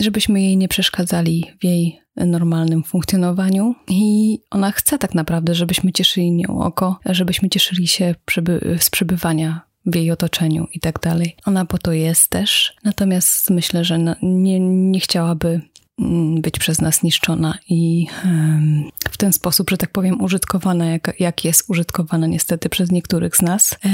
żebyśmy 0.00 0.42
jej 0.42 0.56
nie 0.56 0.68
przeszkadzali 0.68 1.50
w 1.60 1.64
jej 1.64 2.00
normalnym 2.16 2.82
funkcjonowaniu. 2.82 3.74
I 3.88 4.38
ona 4.50 4.70
chce 4.70 4.98
tak 4.98 5.14
naprawdę, 5.14 5.54
żebyśmy 5.54 5.92
cieszyli 5.92 6.32
nią 6.32 6.58
oko, 6.58 6.98
żebyśmy 7.06 7.48
cieszyli 7.48 7.86
się 7.88 8.14
z 8.78 8.90
przebywania 8.90 9.60
w 9.86 9.94
jej 9.94 10.10
otoczeniu 10.10 10.66
i 10.72 10.80
tak 10.80 11.00
dalej. 11.00 11.36
Ona 11.46 11.64
po 11.64 11.78
to 11.78 11.92
jest 11.92 12.30
też, 12.30 12.76
natomiast 12.84 13.50
myślę, 13.50 13.84
że 13.84 14.16
nie, 14.22 14.60
nie 14.60 15.00
chciałaby 15.00 15.60
być 16.40 16.58
przez 16.58 16.80
nas 16.80 17.02
niszczona 17.02 17.58
i 17.68 18.06
w 19.10 19.16
ten 19.16 19.32
sposób, 19.32 19.70
że 19.70 19.76
tak 19.76 19.90
powiem, 19.90 20.22
użytkowana, 20.22 20.86
jak, 20.86 21.20
jak 21.20 21.44
jest 21.44 21.64
użytkowana 21.68 22.26
niestety 22.26 22.68
przez 22.68 22.90
niektórych 22.90 23.36
z 23.36 23.42
nas. 23.42 23.78
E, 23.84 23.88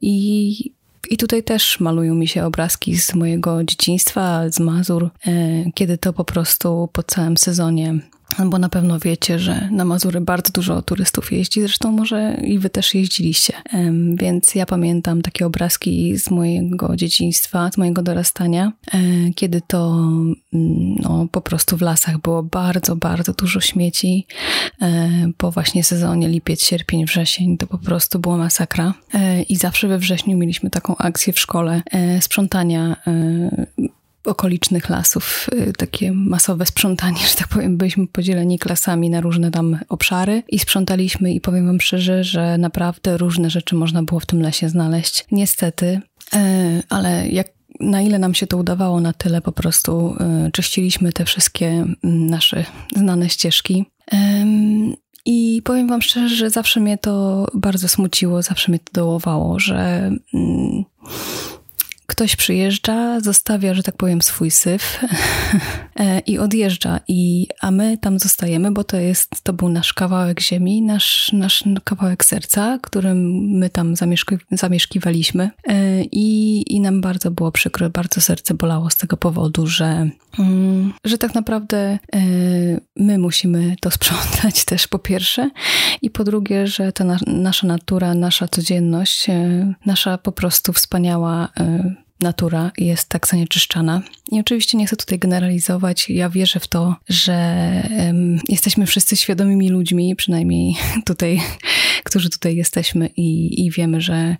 I 0.00 0.72
i 1.10 1.16
tutaj 1.16 1.42
też 1.42 1.80
malują 1.80 2.14
mi 2.14 2.28
się 2.28 2.44
obrazki 2.44 2.98
z 2.98 3.14
mojego 3.14 3.64
dzieciństwa, 3.64 4.50
z 4.50 4.60
Mazur, 4.60 5.10
e, 5.26 5.30
kiedy 5.74 5.98
to 5.98 6.12
po 6.12 6.24
prostu 6.24 6.88
po 6.92 7.02
całym 7.02 7.36
sezonie 7.36 7.94
bo 8.46 8.58
na 8.58 8.68
pewno 8.68 8.98
wiecie, 8.98 9.38
że 9.38 9.68
na 9.70 9.84
Mazury 9.84 10.20
bardzo 10.20 10.52
dużo 10.52 10.82
turystów 10.82 11.32
jeździ, 11.32 11.60
zresztą 11.60 11.92
może 11.92 12.40
i 12.44 12.58
wy 12.58 12.70
też 12.70 12.94
jeździliście. 12.94 13.52
Więc 14.14 14.54
ja 14.54 14.66
pamiętam 14.66 15.22
takie 15.22 15.46
obrazki 15.46 16.18
z 16.18 16.30
mojego 16.30 16.96
dzieciństwa, 16.96 17.70
z 17.72 17.76
mojego 17.76 18.02
dorastania, 18.02 18.72
e, 18.94 18.98
kiedy 19.34 19.60
to 19.66 19.94
mm, 20.52 20.94
no, 21.02 21.26
po 21.32 21.40
prostu 21.40 21.76
w 21.76 21.80
lasach 21.80 22.18
było 22.18 22.42
bardzo, 22.42 22.96
bardzo 22.96 23.32
dużo 23.32 23.60
śmieci. 23.60 24.26
E, 24.82 25.08
po 25.36 25.50
właśnie 25.50 25.84
sezonie 25.84 26.28
lipiec, 26.28 26.64
sierpień, 26.64 27.04
wrzesień 27.04 27.58
to 27.58 27.66
po 27.66 27.78
prostu 27.78 28.18
była 28.18 28.36
masakra. 28.36 28.94
E, 29.14 29.42
I 29.42 29.56
zawsze 29.56 29.88
we 29.88 29.98
wrześniu 29.98 30.38
mieliśmy 30.38 30.70
taką 30.70 30.96
akcję 30.96 31.32
w 31.32 31.38
szkole 31.38 31.82
sprzątania 32.20 32.96
okolicznych 34.24 34.88
lasów, 34.88 35.50
y, 35.68 35.72
takie 35.72 36.12
masowe 36.12 36.66
sprzątanie, 36.66 37.20
że 37.30 37.34
tak 37.34 37.48
powiem, 37.48 37.76
byliśmy 37.76 38.06
podzieleni 38.06 38.58
klasami 38.58 39.10
na 39.10 39.20
różne 39.20 39.50
tam 39.50 39.78
obszary 39.88 40.42
i 40.48 40.58
sprzątaliśmy 40.58 41.32
i 41.32 41.40
powiem 41.40 41.66
wam 41.66 41.80
szczerze, 41.80 42.24
że 42.24 42.58
naprawdę 42.58 43.16
różne 43.18 43.50
rzeczy 43.50 43.74
można 43.74 44.02
było 44.02 44.20
w 44.20 44.26
tym 44.26 44.42
lesie 44.42 44.68
znaleźć. 44.68 45.26
Niestety, 45.32 46.00
e, 46.34 46.82
ale 46.88 47.28
jak 47.28 47.46
na 47.80 48.02
ile 48.02 48.18
nam 48.18 48.34
się 48.34 48.46
to 48.46 48.56
udawało, 48.56 49.00
na 49.00 49.12
tyle 49.12 49.40
po 49.40 49.52
prostu 49.52 50.16
e, 50.20 50.50
czyściliśmy 50.52 51.12
te 51.12 51.24
wszystkie 51.24 51.66
mm, 51.66 51.96
nasze 52.02 52.64
znane 52.96 53.28
ścieżki. 53.28 53.84
I 55.24 55.62
powiem 55.64 55.88
Wam 55.88 56.02
szczerze, 56.02 56.36
że 56.36 56.50
zawsze 56.50 56.80
mnie 56.80 56.98
to 56.98 57.46
bardzo 57.54 57.88
smuciło, 57.88 58.42
zawsze 58.42 58.72
mnie 58.72 58.78
to 58.78 58.92
dołowało, 58.92 59.58
że 59.58 60.10
mm, 60.34 60.84
ktoś 62.10 62.36
przyjeżdża, 62.36 63.20
zostawia, 63.20 63.74
że 63.74 63.82
tak 63.82 63.96
powiem, 63.96 64.22
swój 64.22 64.50
syf 64.50 65.00
e, 66.00 66.18
i 66.18 66.38
odjeżdża, 66.38 67.00
i, 67.08 67.48
a 67.60 67.70
my 67.70 67.98
tam 67.98 68.18
zostajemy, 68.18 68.70
bo 68.70 68.84
to 68.84 68.96
jest, 68.96 69.42
to 69.42 69.52
był 69.52 69.68
nasz 69.68 69.92
kawałek 69.92 70.40
ziemi, 70.40 70.82
nasz, 70.82 71.32
nasz 71.32 71.64
kawałek 71.84 72.24
serca, 72.24 72.78
którym 72.82 73.18
my 73.58 73.70
tam 73.70 73.96
zamieszki, 73.96 74.36
zamieszkiwaliśmy. 74.50 75.50
E, 75.68 76.02
i, 76.04 76.62
i 76.74 76.80
nam 76.80 77.00
bardzo 77.00 77.30
było 77.30 77.52
przykro, 77.52 77.90
bardzo 77.90 78.20
serce 78.20 78.54
bolało 78.54 78.90
z 78.90 78.96
tego 78.96 79.16
powodu, 79.16 79.66
że, 79.66 80.10
mm, 80.38 80.92
że 81.04 81.18
tak 81.18 81.34
naprawdę 81.34 81.78
e, 81.78 82.20
my 82.96 83.18
musimy 83.18 83.76
to 83.80 83.90
sprzątać 83.90 84.64
też 84.70 84.88
po 84.88 84.98
pierwsze. 84.98 85.50
I 86.02 86.10
po 86.10 86.24
drugie, 86.24 86.66
że 86.66 86.92
ta 86.92 87.04
na, 87.04 87.18
nasza 87.26 87.66
natura, 87.66 88.14
nasza 88.14 88.48
codzienność, 88.48 89.26
nasza 89.86 90.18
po 90.18 90.32
prostu 90.32 90.72
wspaniała 90.72 91.48
natura 92.20 92.70
jest 92.78 93.08
tak 93.08 93.26
zanieczyszczana. 93.26 94.02
I 94.32 94.40
oczywiście 94.40 94.78
nie 94.78 94.86
chcę 94.86 94.96
tutaj 94.96 95.18
generalizować. 95.18 96.10
Ja 96.10 96.30
wierzę 96.30 96.60
w 96.60 96.68
to, 96.68 96.96
że 97.08 97.34
um, 97.98 98.40
jesteśmy 98.48 98.86
wszyscy 98.86 99.16
świadomymi 99.16 99.68
ludźmi, 99.68 100.16
przynajmniej 100.16 100.76
tutaj, 101.06 101.40
którzy 102.04 102.30
tutaj 102.30 102.56
jesteśmy 102.56 103.06
i, 103.16 103.60
i 103.66 103.70
wiemy, 103.70 104.00
że 104.00 104.36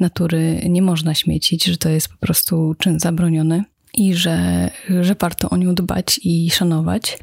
natury 0.00 0.60
nie 0.68 0.82
można 0.82 1.14
śmiecić, 1.14 1.64
że 1.64 1.76
to 1.76 1.88
jest 1.88 2.08
po 2.08 2.16
prostu 2.16 2.74
czyn 2.78 3.00
zabroniony 3.00 3.64
i 3.94 4.14
że, 4.14 4.70
że 5.00 5.14
warto 5.20 5.50
o 5.50 5.56
nią 5.56 5.74
dbać 5.74 6.20
i 6.22 6.50
szanować. 6.50 7.18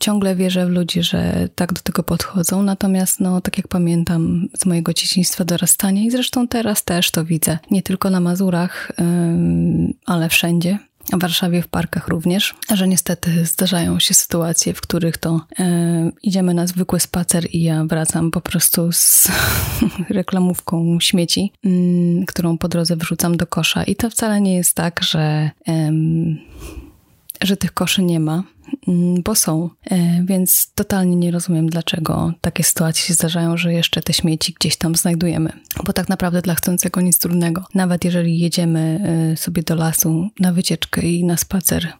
Ciągle 0.00 0.36
wierzę 0.36 0.66
w 0.66 0.70
ludzi, 0.70 1.02
że 1.02 1.48
tak 1.54 1.72
do 1.72 1.80
tego 1.80 2.02
podchodzą, 2.02 2.62
natomiast 2.62 3.20
no, 3.20 3.40
tak 3.40 3.56
jak 3.56 3.68
pamiętam 3.68 4.48
z 4.56 4.66
mojego 4.66 4.92
dzieciństwa 4.94 5.44
dorastania 5.44 6.02
i 6.02 6.10
zresztą 6.10 6.48
teraz 6.48 6.84
też 6.84 7.10
to 7.10 7.24
widzę, 7.24 7.58
nie 7.70 7.82
tylko 7.82 8.10
na 8.10 8.20
Mazurach, 8.20 8.92
ale 10.06 10.28
wszędzie, 10.28 10.78
w 11.12 11.20
Warszawie 11.20 11.62
w 11.62 11.68
parkach 11.68 12.08
również, 12.08 12.54
że 12.74 12.88
niestety 12.88 13.46
zdarzają 13.46 14.00
się 14.00 14.14
sytuacje, 14.14 14.74
w 14.74 14.80
których 14.80 15.16
to 15.16 15.40
idziemy 16.22 16.54
na 16.54 16.66
zwykły 16.66 17.00
spacer 17.00 17.46
i 17.52 17.62
ja 17.62 17.84
wracam 17.84 18.30
po 18.30 18.40
prostu 18.40 18.92
z 18.92 19.28
reklamówką 20.10 21.00
śmieci, 21.00 21.52
którą 22.26 22.58
po 22.58 22.68
drodze 22.68 22.96
wrzucam 22.96 23.36
do 23.36 23.46
kosza. 23.46 23.84
I 23.84 23.96
to 23.96 24.10
wcale 24.10 24.40
nie 24.40 24.56
jest 24.56 24.76
tak, 24.76 25.00
że, 25.02 25.50
że 27.42 27.56
tych 27.56 27.74
koszy 27.74 28.02
nie 28.02 28.20
ma 28.20 28.42
Mm, 28.88 29.22
bo 29.22 29.34
są. 29.34 29.70
E, 29.90 30.24
więc 30.24 30.72
totalnie 30.74 31.16
nie 31.16 31.30
rozumiem, 31.30 31.68
dlaczego 31.68 32.32
takie 32.40 32.64
sytuacje 32.64 33.06
się 33.06 33.14
zdarzają, 33.14 33.56
że 33.56 33.72
jeszcze 33.72 34.02
te 34.02 34.12
śmieci 34.12 34.54
gdzieś 34.60 34.76
tam 34.76 34.94
znajdujemy. 34.94 35.52
Bo 35.84 35.92
tak 35.92 36.08
naprawdę 36.08 36.42
dla 36.42 36.54
chcącego 36.54 37.00
nic 37.00 37.18
trudnego. 37.18 37.64
Nawet 37.74 38.04
jeżeli 38.04 38.38
jedziemy 38.38 39.00
e, 39.32 39.36
sobie 39.36 39.62
do 39.62 39.74
lasu 39.74 40.28
na 40.40 40.52
wycieczkę 40.52 41.00
i 41.02 41.24
na 41.24 41.36
spacer, 41.36 41.92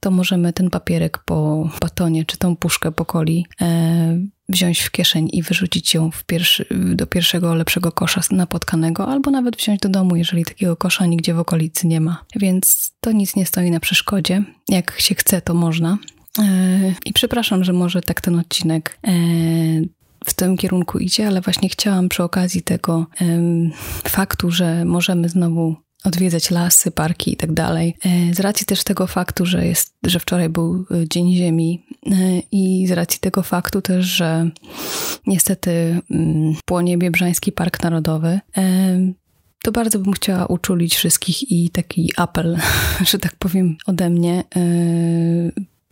to 0.00 0.10
możemy 0.10 0.52
ten 0.52 0.70
papierek 0.70 1.18
po 1.18 1.68
batonie 1.80 2.24
czy 2.24 2.36
tą 2.36 2.56
puszkę 2.56 2.92
po 2.92 3.04
coli 3.04 3.46
e, 3.60 4.18
wziąć 4.48 4.80
w 4.80 4.90
kieszeń 4.90 5.28
i 5.32 5.42
wyrzucić 5.42 5.94
ją 5.94 6.10
pierwszy, 6.26 6.66
do 6.70 7.06
pierwszego 7.06 7.54
lepszego 7.54 7.92
kosza 7.92 8.20
napotkanego, 8.30 9.08
albo 9.08 9.30
nawet 9.30 9.56
wziąć 9.56 9.80
do 9.80 9.88
domu, 9.88 10.16
jeżeli 10.16 10.44
takiego 10.44 10.76
kosza 10.76 11.06
nigdzie 11.06 11.34
w 11.34 11.38
okolicy 11.38 11.86
nie 11.86 12.00
ma. 12.00 12.24
Więc 12.36 12.92
to 13.00 13.12
nic 13.12 13.36
nie 13.36 13.46
stoi 13.46 13.70
na 13.70 13.80
przeszkodzie. 13.80 14.44
Jak 14.68 15.00
się 15.00 15.14
chce, 15.14 15.40
to 15.40 15.54
można. 15.54 15.98
E, 16.38 16.44
I 17.06 17.12
przepraszam, 17.12 17.64
że 17.64 17.72
może 17.72 18.02
tak 18.02 18.20
ten 18.20 18.38
odcinek 18.38 18.98
e, 19.06 19.12
w 20.24 20.34
tym 20.34 20.56
kierunku 20.56 20.98
idzie, 20.98 21.26
ale 21.26 21.40
właśnie 21.40 21.68
chciałam 21.68 22.08
przy 22.08 22.22
okazji 22.22 22.62
tego 22.62 23.06
faktu, 24.04 24.50
że 24.50 24.84
możemy 24.84 25.28
znowu 25.28 25.76
odwiedzać 26.04 26.50
lasy, 26.50 26.90
parki 26.90 27.32
i 27.32 27.36
tak 27.36 27.52
dalej. 27.52 27.96
E, 28.04 28.34
z 28.34 28.40
racji 28.40 28.66
też 28.66 28.84
tego 28.84 29.06
faktu, 29.06 29.46
że, 29.46 29.66
jest, 29.66 29.94
że 30.06 30.20
wczoraj 30.20 30.48
był 30.48 30.86
e, 30.90 31.08
Dzień 31.08 31.34
Ziemi 31.34 31.86
e, 32.06 32.12
i 32.52 32.86
z 32.86 32.92
racji 32.92 33.20
tego 33.20 33.42
faktu 33.42 33.82
też, 33.82 34.06
że 34.06 34.50
niestety 35.26 36.00
mm, 36.10 36.54
płonie 36.64 36.98
Biebrzański 36.98 37.52
Park 37.52 37.82
Narodowy, 37.82 38.40
to 39.62 39.72
bardzo 39.72 39.98
bym 39.98 40.12
chciała 40.12 40.46
uczulić 40.46 40.96
wszystkich 40.96 41.52
i 41.52 41.70
taki 41.70 42.10
apel, 42.16 42.58
że 43.10 43.18
tak 43.18 43.36
powiem, 43.36 43.76
ode 43.86 44.10
mnie 44.10 44.44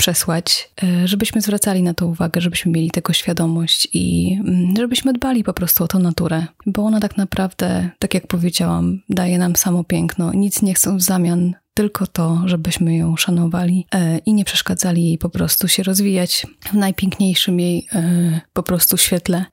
przesłać, 0.02 0.71
e, 0.82 1.09
żebyśmy 1.09 1.40
zwracali 1.40 1.82
na 1.82 1.94
to 1.94 2.06
uwagę, 2.06 2.40
żebyśmy 2.40 2.73
mieli 2.73 2.90
tego 2.90 3.12
świadomość 3.12 3.88
i 3.92 4.37
mm, 4.40 4.75
żebyśmy 4.76 5.12
dbali 5.12 5.44
po 5.44 5.52
prostu 5.52 5.85
o 5.85 5.88
tą 5.88 5.99
naturę, 5.99 6.47
bo 6.66 6.85
ona 6.85 7.00
tak 7.00 7.16
naprawdę, 7.16 7.90
tak 7.99 8.14
jak 8.14 8.26
powiedziałam, 8.26 9.00
daje 9.09 9.38
nam 9.38 9.56
samo 9.56 9.85
piękno. 9.85 10.32
Nic 10.32 10.62
nie 10.62 10.75
chcą 10.75 10.97
w 10.97 11.02
zamian 11.02 11.54
tylko 11.75 12.07
to, 12.07 12.43
żebyśmy 12.45 12.97
ją 12.97 13.17
szanowali 13.17 13.87
e, 13.95 14.19
i 14.19 14.35
nie 14.35 14.45
przeszkadzali 14.45 15.05
jej 15.05 15.19
po 15.19 15.29
prostu 15.31 15.69
się 15.69 15.83
rozwijać 15.83 16.47
w 16.61 16.73
najpiękniejszym 16.73 17.61
jej 17.61 17.88
e, 17.93 18.41
po 18.52 18.62
prostu 18.62 18.97
świetle. 18.97 19.45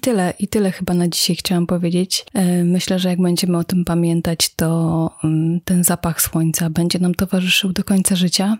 Tyle 0.00 0.34
i 0.38 0.48
tyle 0.48 0.72
chyba 0.72 0.94
na 0.94 1.08
dzisiaj 1.08 1.36
chciałam 1.36 1.66
powiedzieć. 1.66 2.24
E, 2.34 2.64
myślę, 2.64 2.98
że 2.98 3.08
jak 3.08 3.22
będziemy 3.22 3.58
o 3.58 3.64
tym 3.64 3.84
pamiętać, 3.84 4.54
to 4.56 5.10
mm, 5.24 5.60
ten 5.64 5.84
zapach 5.84 6.22
słońca 6.22 6.70
będzie 6.70 6.98
nam 6.98 7.14
towarzyszył 7.14 7.72
do 7.72 7.84
końca 7.84 8.16
życia, 8.16 8.56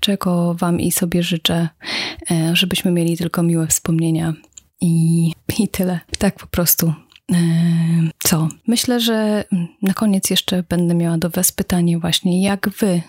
czego 0.00 0.54
Wam 0.54 0.80
i 0.80 0.92
sobie 0.92 1.22
życzę, 1.22 1.68
żebyśmy 2.52 2.90
mieli 2.90 3.16
tylko 3.16 3.42
miłe 3.42 3.66
wspomnienia. 3.66 4.34
I, 4.80 5.32
I 5.58 5.68
tyle. 5.68 6.00
Tak 6.18 6.38
po 6.38 6.46
prostu 6.46 6.92
co? 8.18 8.48
Myślę, 8.66 9.00
że 9.00 9.44
na 9.82 9.94
koniec 9.94 10.30
jeszcze 10.30 10.62
będę 10.62 10.94
miała 10.94 11.18
do 11.18 11.30
Was 11.30 11.52
pytanie 11.52 11.98
właśnie, 11.98 12.42
jak 12.42 12.68
Wy 12.68 13.02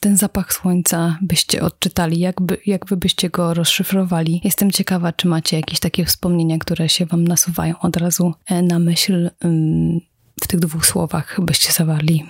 ten 0.00 0.16
zapach 0.16 0.52
słońca 0.52 1.18
byście 1.22 1.62
odczytali, 1.62 2.18
jakby, 2.18 2.58
jak 2.66 2.86
wy 2.86 2.96
byście 2.96 3.30
go 3.30 3.54
rozszyfrowali. 3.54 4.40
Jestem 4.44 4.70
ciekawa, 4.70 5.12
czy 5.12 5.28
macie 5.28 5.56
jakieś 5.56 5.80
takie 5.80 6.04
wspomnienia, 6.04 6.58
które 6.58 6.88
się 6.88 7.06
wam 7.06 7.28
nasuwają 7.28 7.78
od 7.78 7.96
razu 7.96 8.34
e, 8.46 8.62
na 8.62 8.78
myśl 8.78 9.30
w 10.42 10.46
tych 10.46 10.60
dwóch 10.60 10.86
słowach 10.86 11.40
byście 11.42 11.72
zawarli. 11.72 12.24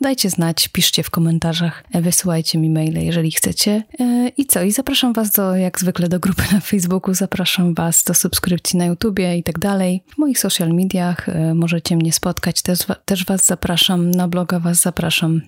Dajcie 0.00 0.30
znać, 0.30 0.68
piszcie 0.68 1.02
w 1.02 1.10
komentarzach, 1.10 1.84
e, 1.92 2.02
wysyłajcie 2.02 2.58
mi 2.58 2.70
maile, 2.70 3.04
jeżeli 3.04 3.30
chcecie. 3.30 3.82
E, 4.00 4.28
I 4.28 4.46
co? 4.46 4.62
I 4.62 4.72
zapraszam 4.72 5.12
Was 5.12 5.30
do, 5.30 5.56
jak 5.56 5.80
zwykle, 5.80 6.08
do 6.08 6.20
grupy 6.20 6.42
na 6.52 6.60
Facebooku, 6.60 7.14
zapraszam 7.14 7.74
Was 7.74 8.04
do 8.04 8.14
subskrypcji 8.14 8.78
na 8.78 8.84
YouTubie 8.84 9.36
i 9.36 9.42
tak 9.42 9.58
dalej. 9.58 10.02
W 10.14 10.18
moich 10.18 10.38
social 10.38 10.68
mediach 10.68 11.28
e, 11.28 11.54
możecie 11.54 11.96
mnie 11.96 12.12
spotkać, 12.12 12.62
też, 12.62 12.78
też 13.04 13.24
Was 13.24 13.46
zapraszam, 13.46 14.10
na 14.10 14.28
bloga 14.28 14.60
Was 14.60 14.80
zapraszam. 14.80 15.40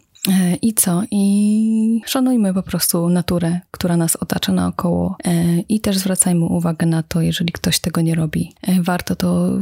I 0.62 0.74
co? 0.74 1.02
I 1.10 2.00
szanujmy 2.06 2.54
po 2.54 2.62
prostu 2.62 3.08
naturę, 3.08 3.60
która 3.70 3.96
nas 3.96 4.16
otacza 4.16 4.52
naokoło. 4.52 5.16
I 5.68 5.80
też 5.80 5.98
zwracajmy 5.98 6.44
uwagę 6.44 6.86
na 6.86 7.02
to, 7.02 7.20
jeżeli 7.20 7.52
ktoś 7.52 7.78
tego 7.78 8.00
nie 8.00 8.14
robi. 8.14 8.52
Warto 8.80 9.16
to 9.16 9.58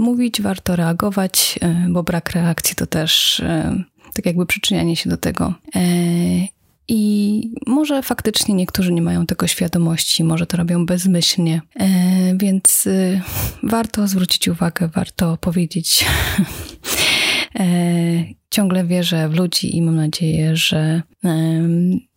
mówić, 0.00 0.42
warto 0.42 0.76
reagować, 0.76 1.58
e, 1.62 1.86
bo 1.88 2.02
brak 2.02 2.30
reakcji 2.30 2.76
to 2.76 2.86
też 2.86 3.40
e, 3.40 3.82
tak 4.14 4.26
jakby 4.26 4.46
przyczynianie 4.46 4.96
się 4.96 5.10
do 5.10 5.16
tego. 5.16 5.54
E, 5.76 5.80
I 6.88 7.54
może 7.66 8.02
faktycznie 8.02 8.54
niektórzy 8.54 8.92
nie 8.92 9.02
mają 9.02 9.26
tego 9.26 9.46
świadomości, 9.46 10.24
może 10.24 10.46
to 10.46 10.56
robią 10.56 10.86
bezmyślnie, 10.86 11.60
więc 12.34 12.88
warto 13.62 14.08
zwrócić 14.08 14.48
uwagę, 14.48 14.88
warto 14.88 15.36
powiedzieć. 15.36 16.04
Ciągle 18.50 18.84
wierzę 18.84 19.28
w 19.28 19.34
ludzi 19.34 19.76
i 19.76 19.82
mam 19.82 19.96
nadzieję, 19.96 20.56
że, 20.56 21.02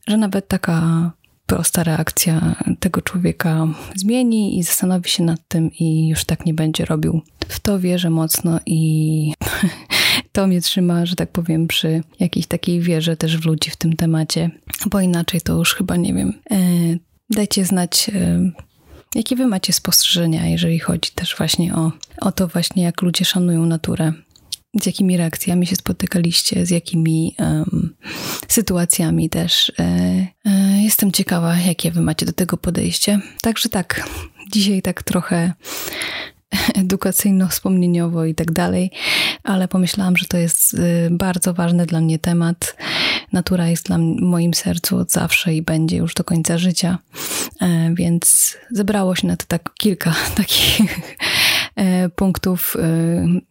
że 0.08 0.18
nawet 0.18 0.48
taka 0.48 1.12
prosta 1.46 1.84
reakcja 1.84 2.56
tego 2.80 3.02
człowieka 3.02 3.68
zmieni 3.96 4.60
i 4.60 4.64
zastanowi 4.64 5.10
się 5.10 5.24
nad 5.24 5.40
tym 5.48 5.72
i 5.80 6.08
już 6.08 6.26
tak 6.26 6.46
nie 6.46 6.54
będzie 6.54 6.86
robił. 6.86 7.22
W 7.48 7.60
to 7.60 7.80
wierzę 7.80 8.10
mocno 8.10 8.60
i 8.66 9.34
to 10.32 10.48
mnie 10.48 10.62
trzyma, 10.62 11.06
że 11.06 11.16
tak 11.16 11.32
powiem, 11.32 11.68
przy 11.68 12.04
jakiejś 12.20 12.48
takiej 12.48 12.82
wierze 12.82 13.18
też 13.18 13.38
w 13.38 13.46
ludzi 13.46 13.72
w 13.72 13.76
tym 13.76 13.96
temacie, 13.96 14.52
bo 14.86 15.00
inaczej 15.00 15.42
to 15.42 15.54
już 15.54 15.76
chyba 15.76 15.96
nie 15.96 16.14
wiem. 16.14 16.34
E, 16.52 16.58
dajcie 17.30 17.66
znać, 17.66 18.12
e, 18.16 18.52
jakie 19.16 19.36
wy 19.36 19.48
macie 19.48 19.74
spostrzeżenia, 19.74 20.48
jeżeli 20.48 20.80
chodzi 20.80 21.12
też 21.16 21.36
właśnie 21.38 21.76
o, 21.76 21.92
o 22.22 22.32
to 22.32 22.48
właśnie, 22.48 22.84
jak 22.84 23.02
ludzie 23.02 23.26
szanują 23.26 23.66
naturę 23.66 24.14
z 24.82 24.86
jakimi 24.86 25.18
reakcjami 25.18 25.68
się 25.68 25.76
spotykaliście, 25.76 26.66
z 26.66 26.70
jakimi 26.70 27.36
um, 27.40 27.96
sytuacjami 28.48 29.30
też. 29.30 29.72
E, 29.80 29.84
e, 30.46 30.82
jestem 30.84 31.12
ciekawa, 31.12 31.58
jakie 31.58 31.92
wy 31.92 32.02
macie 32.02 32.26
do 32.26 32.34
tego 32.34 32.58
podejście. 32.58 33.20
Także 33.42 33.70
tak, 33.70 34.08
dzisiaj 34.52 34.82
tak 34.82 35.04
trochę 35.04 35.54
edukacyjno-wspomnieniowo 36.76 38.26
i 38.26 38.36
tak 38.36 38.52
dalej, 38.52 38.92
ale 39.44 39.68
pomyślałam, 39.68 40.18
że 40.18 40.26
to 40.26 40.38
jest 40.38 40.74
y, 40.74 41.10
bardzo 41.12 41.54
ważny 41.54 41.86
dla 41.86 42.02
mnie 42.02 42.20
temat. 42.20 42.76
Natura 43.32 43.68
jest 43.68 43.86
dla 43.86 43.98
mnie, 43.98 44.22
moim 44.22 44.54
sercu 44.54 44.98
od 44.98 45.12
zawsze 45.12 45.54
i 45.54 45.62
będzie 45.62 45.98
już 45.98 46.14
do 46.14 46.24
końca 46.24 46.58
życia, 46.58 46.98
e, 47.62 47.94
więc 47.94 48.58
zebrało 48.72 49.16
się 49.16 49.28
na 49.28 49.38
to 49.38 49.46
tak 49.48 49.74
kilka 49.74 50.16
takich 50.38 50.80
punktów 52.16 52.76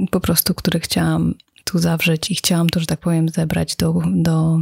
y, 0.00 0.09
po 0.11 0.21
prostu, 0.21 0.55
które 0.55 0.81
chciałam 0.81 1.35
tu 1.64 1.79
zawrzeć 1.79 2.31
i 2.31 2.35
chciałam 2.35 2.69
to, 2.69 2.81
że 2.81 2.87
tak 2.87 3.00
powiem, 3.00 3.29
zebrać 3.29 3.76
do, 3.76 4.02
do, 4.14 4.61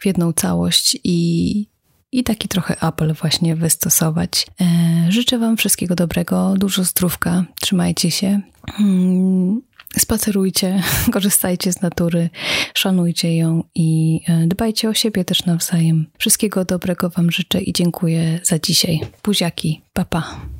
w 0.00 0.06
jedną 0.06 0.32
całość 0.32 0.98
i, 1.04 1.66
i 2.12 2.24
taki 2.24 2.48
trochę 2.48 2.84
apel 2.84 3.14
właśnie 3.14 3.56
wystosować. 3.56 4.46
E, 4.60 4.66
życzę 5.08 5.38
Wam 5.38 5.56
wszystkiego 5.56 5.94
dobrego, 5.94 6.54
dużo 6.58 6.84
zdrówka, 6.84 7.44
trzymajcie 7.60 8.10
się. 8.10 8.40
Mm, 8.80 9.62
spacerujcie, 9.98 10.82
korzystajcie 11.12 11.72
z 11.72 11.82
natury, 11.82 12.30
szanujcie 12.74 13.36
ją 13.36 13.64
i 13.74 14.20
e, 14.28 14.46
dbajcie 14.46 14.88
o 14.88 14.94
siebie 14.94 15.24
też 15.24 15.44
nawzajem. 15.44 16.06
Wszystkiego 16.18 16.64
dobrego 16.64 17.10
Wam 17.10 17.30
życzę 17.30 17.60
i 17.60 17.72
dziękuję 17.72 18.40
za 18.42 18.58
dzisiaj. 18.58 19.00
Buziaki, 19.24 19.82
papa. 19.92 20.20
Pa. 20.20 20.59